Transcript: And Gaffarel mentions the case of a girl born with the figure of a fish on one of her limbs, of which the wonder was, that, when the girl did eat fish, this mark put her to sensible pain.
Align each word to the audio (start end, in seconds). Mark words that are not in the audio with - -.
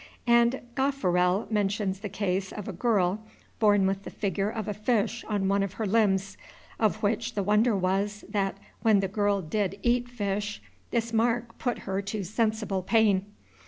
And 0.25 0.61
Gaffarel 0.73 1.45
mentions 1.51 1.99
the 1.99 2.09
case 2.09 2.51
of 2.51 2.67
a 2.67 2.73
girl 2.73 3.19
born 3.59 3.85
with 3.85 4.01
the 4.01 4.09
figure 4.09 4.49
of 4.49 4.67
a 4.67 4.73
fish 4.73 5.23
on 5.27 5.47
one 5.47 5.61
of 5.61 5.73
her 5.73 5.85
limbs, 5.85 6.37
of 6.79 7.03
which 7.03 7.35
the 7.35 7.43
wonder 7.43 7.75
was, 7.77 8.25
that, 8.27 8.57
when 8.81 9.01
the 9.01 9.07
girl 9.07 9.43
did 9.43 9.77
eat 9.83 10.09
fish, 10.09 10.59
this 10.89 11.13
mark 11.13 11.55
put 11.59 11.77
her 11.85 12.01
to 12.01 12.23
sensible 12.23 12.81
pain. 12.81 13.27